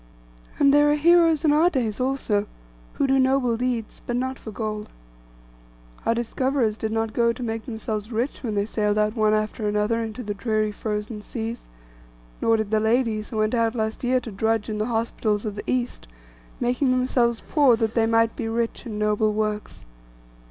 [0.57, 2.47] And there are heroes in our days also,
[2.93, 4.89] who do noble deeds, but not for gold.
[6.07, 9.67] Our discoverers did not go to make themselves rich when they sailed out one after
[9.67, 11.61] another into the dreary frozen seas;
[12.41, 15.53] nor did the ladies who went out last year to drudge in the hospitals of
[15.53, 16.07] the East,
[16.59, 19.85] making themselves poor, that they might be rich in noble works.